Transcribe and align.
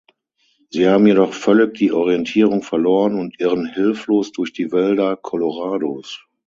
Sie 0.71 0.89
haben 0.89 1.05
jedoch 1.05 1.31
völlig 1.31 1.75
die 1.75 1.91
Orientierung 1.91 2.63
verloren 2.63 3.19
und 3.19 3.39
irren 3.39 3.67
hilflos 3.67 4.31
durch 4.31 4.51
die 4.51 4.71
Wälder 4.71 5.15
Colorados. 5.15 6.25